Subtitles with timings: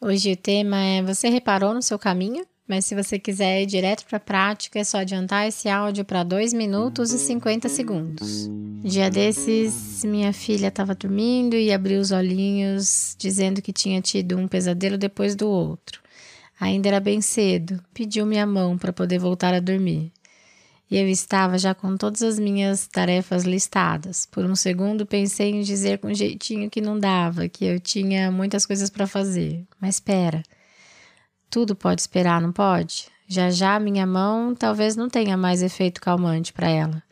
[0.00, 2.46] Hoje o tema é Você reparou no seu caminho?
[2.68, 6.22] Mas se você quiser ir direto para a prática, é só adiantar esse áudio para
[6.22, 8.48] 2 minutos e 50 segundos.
[8.84, 14.46] Dia desses, minha filha estava dormindo e abriu os olhinhos, dizendo que tinha tido um
[14.46, 16.00] pesadelo depois do outro.
[16.60, 20.12] Ainda era bem cedo, pediu minha mão para poder voltar a dormir
[20.90, 24.26] e eu estava já com todas as minhas tarefas listadas.
[24.26, 28.64] Por um segundo pensei em dizer com jeitinho que não dava, que eu tinha muitas
[28.64, 29.64] coisas para fazer.
[29.80, 30.42] Mas espera.
[31.50, 33.06] Tudo pode esperar, não pode?
[33.26, 37.02] Já já minha mão talvez não tenha mais efeito calmante para ela.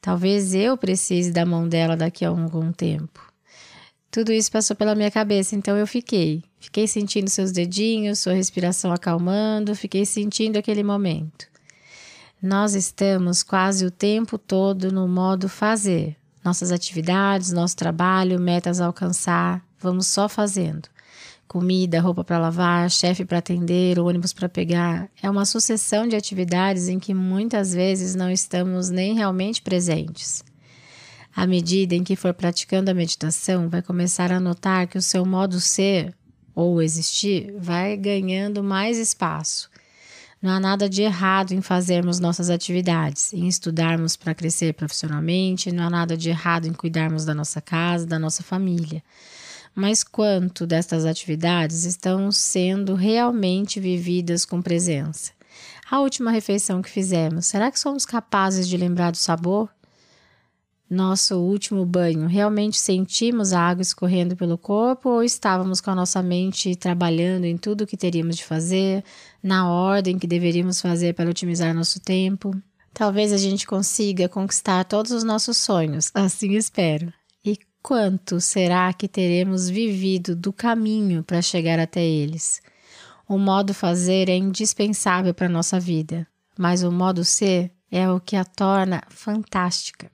[0.00, 3.30] Talvez eu precise da mão dela daqui a algum tempo.
[4.10, 6.42] Tudo isso passou pela minha cabeça, então eu fiquei.
[6.58, 11.49] Fiquei sentindo seus dedinhos, sua respiração acalmando, fiquei sentindo aquele momento.
[12.42, 16.16] Nós estamos quase o tempo todo no modo fazer.
[16.42, 20.88] Nossas atividades, nosso trabalho, metas a alcançar, vamos só fazendo.
[21.46, 25.10] Comida, roupa para lavar, chefe para atender, ônibus para pegar.
[25.22, 30.42] É uma sucessão de atividades em que muitas vezes não estamos nem realmente presentes.
[31.36, 35.26] À medida em que for praticando a meditação, vai começar a notar que o seu
[35.26, 36.14] modo ser
[36.54, 39.68] ou existir vai ganhando mais espaço
[40.42, 45.84] não há nada de errado em fazermos nossas atividades, em estudarmos para crescer profissionalmente, não
[45.84, 49.02] há nada de errado em cuidarmos da nossa casa, da nossa família.
[49.74, 55.32] Mas quanto destas atividades estão sendo realmente vividas com presença?
[55.90, 59.68] A última refeição que fizemos, será que somos capazes de lembrar do sabor?
[60.90, 66.20] Nosso último banho, realmente sentimos a água escorrendo pelo corpo ou estávamos com a nossa
[66.20, 69.04] mente trabalhando em tudo o que teríamos de fazer,
[69.40, 72.60] na ordem que deveríamos fazer para otimizar nosso tempo?
[72.92, 77.12] Talvez a gente consiga conquistar todos os nossos sonhos, assim espero.
[77.44, 82.60] E quanto será que teremos vivido do caminho para chegar até eles?
[83.28, 86.26] O modo fazer é indispensável para a nossa vida,
[86.58, 90.10] mas o modo ser é o que a torna fantástica.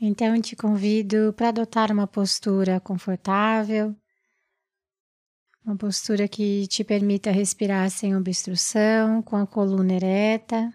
[0.00, 3.94] Então, te convido para adotar uma postura confortável,
[5.64, 10.72] uma postura que te permita respirar sem obstrução, com a coluna ereta.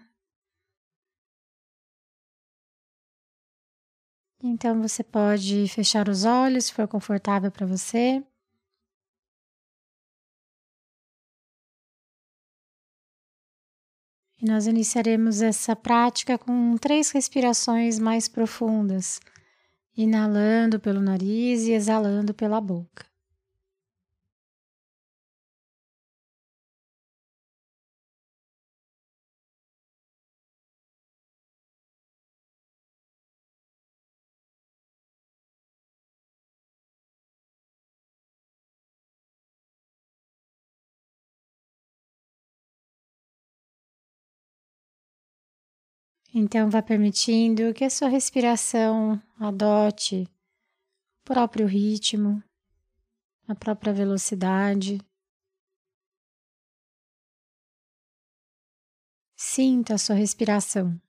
[4.42, 8.22] Então, você pode fechar os olhos se for confortável para você.
[14.44, 19.18] E nós iniciaremos essa prática com três respirações mais profundas,
[19.96, 23.06] inalando pelo nariz e exalando pela boca.
[46.36, 52.42] Então, vá permitindo que a sua respiração adote o próprio ritmo,
[53.46, 54.98] a própria velocidade.
[59.36, 61.00] Sinta a sua respiração.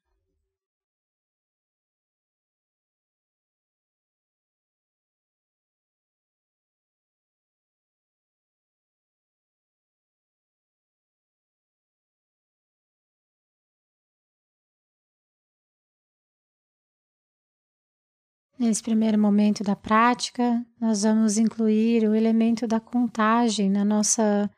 [18.57, 24.49] Nesse primeiro momento da prática, nós vamos incluir o elemento da contagem na nossa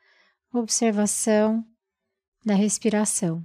[0.52, 1.66] observação
[2.44, 3.44] da respiração.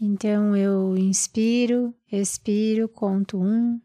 [0.00, 3.80] Então eu inspiro, expiro, conto um,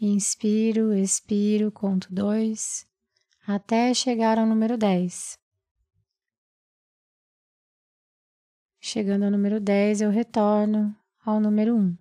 [0.00, 2.84] inspiro, expiro, conto dois,
[3.46, 5.38] até chegar ao número dez.
[8.88, 10.94] Chegando ao número 10, eu retorno
[11.24, 11.96] ao número 1.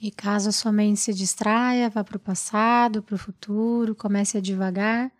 [0.00, 4.38] E caso a sua mente se distraia, vá para o passado, para o futuro, comece
[4.38, 5.10] a devagar.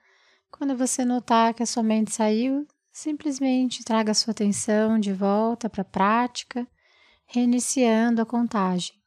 [0.49, 5.69] Quando você notar que a sua mente saiu, simplesmente traga a sua atenção de volta
[5.69, 6.65] para a prática,
[7.27, 8.98] reiniciando a contagem.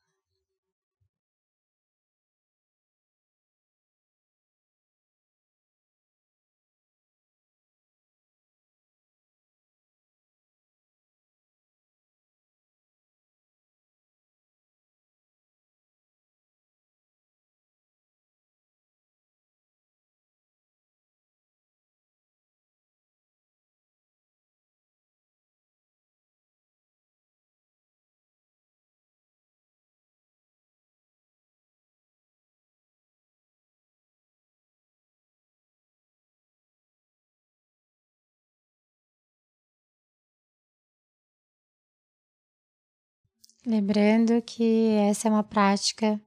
[43.65, 46.19] Lembrando que essa é uma prática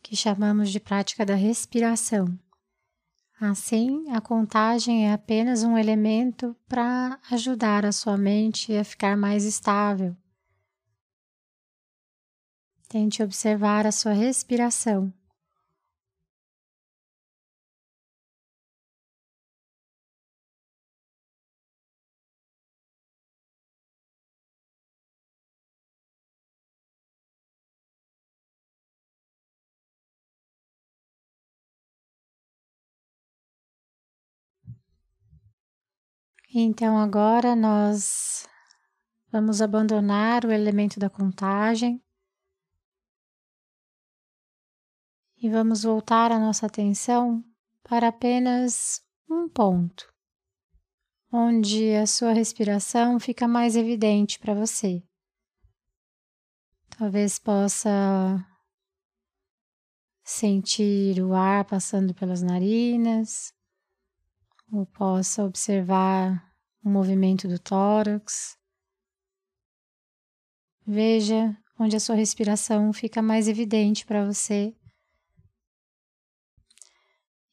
[0.00, 2.38] que chamamos de prática da respiração.
[3.40, 9.44] Assim, a contagem é apenas um elemento para ajudar a sua mente a ficar mais
[9.44, 10.16] estável.
[12.88, 15.12] Tente observar a sua respiração.
[36.58, 38.48] Então agora nós
[39.30, 42.02] vamos abandonar o elemento da contagem
[45.36, 47.44] e vamos voltar a nossa atenção
[47.82, 50.10] para apenas um ponto,
[51.30, 55.02] onde a sua respiração fica mais evidente para você.
[56.96, 58.42] Talvez possa
[60.24, 63.54] sentir o ar passando pelas narinas,
[64.72, 66.45] ou possa observar
[66.86, 68.56] o movimento do tórax.
[70.86, 74.72] Veja onde a sua respiração fica mais evidente para você.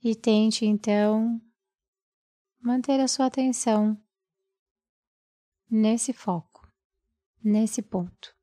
[0.03, 1.41] E tente então
[2.61, 3.99] manter a sua atenção
[5.67, 6.71] nesse foco,
[7.43, 8.35] nesse ponto.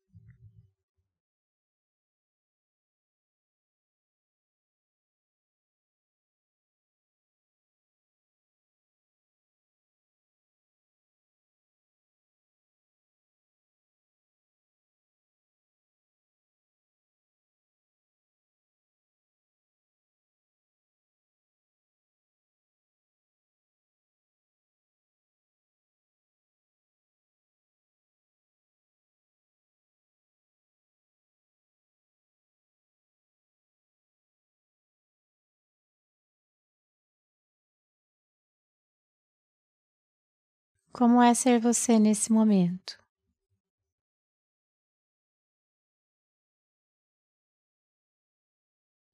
[40.92, 42.98] Como é ser você nesse momento?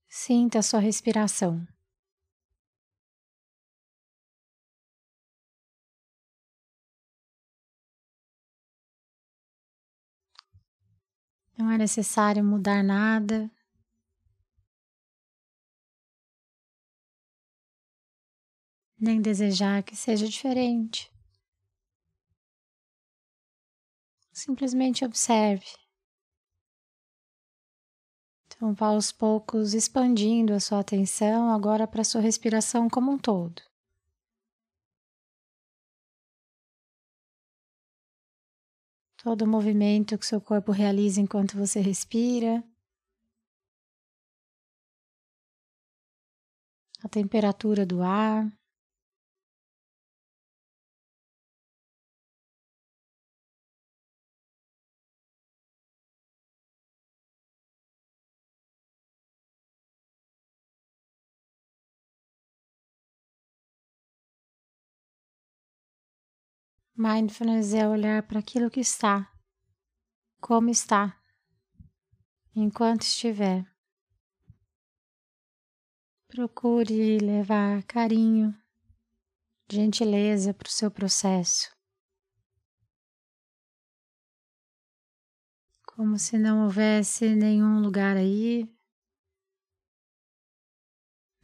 [0.08, 1.66] Sinta a sua respiração.
[11.58, 13.50] Não é necessário mudar nada.
[18.98, 21.14] Nem desejar que seja diferente.
[24.36, 25.64] Simplesmente observe.
[28.44, 33.16] Então, vá aos poucos expandindo a sua atenção agora para a sua respiração como um
[33.16, 33.62] todo.
[39.16, 42.62] Todo o movimento que seu corpo realiza enquanto você respira.
[47.02, 48.52] A temperatura do ar.
[66.98, 69.30] Mindfulness é olhar para aquilo que está,
[70.40, 71.20] como está,
[72.54, 73.70] enquanto estiver.
[76.26, 78.58] Procure levar carinho,
[79.70, 81.70] gentileza para o seu processo.
[85.84, 88.66] Como se não houvesse nenhum lugar aí,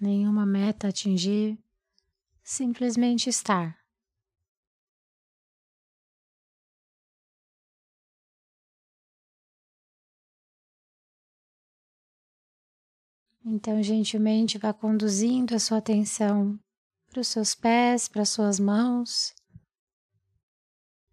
[0.01, 1.63] nenhuma meta a atingir,
[2.43, 3.82] simplesmente estar.
[13.45, 16.59] Então, gentilmente vá conduzindo a sua atenção
[17.11, 19.35] para os seus pés, para as suas mãos.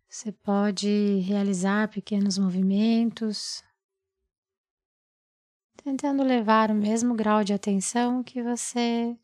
[0.08, 3.64] Você pode realizar pequenos movimentos,
[5.84, 9.18] tentando levar o mesmo grau de atenção que você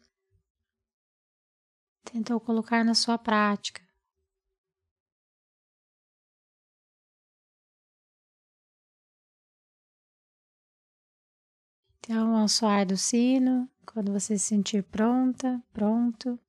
[2.03, 3.85] tentou colocar na sua prática.
[12.07, 16.39] Então, ao soar do sino, quando você se sentir pronta, pronto,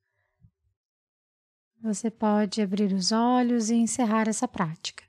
[1.80, 5.02] você pode abrir os olhos e encerrar essa prática.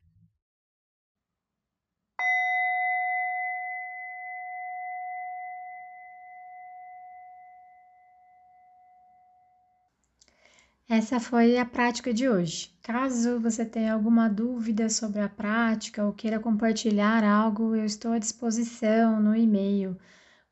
[10.88, 12.74] Essa foi a prática de hoje.
[12.82, 18.18] Caso você tenha alguma dúvida sobre a prática ou queira compartilhar algo, eu estou à
[18.18, 19.98] disposição no e-mail